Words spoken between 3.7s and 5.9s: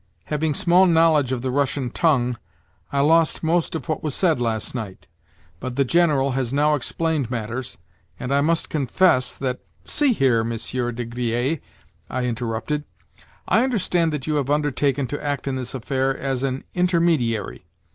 of what was said last night; but, the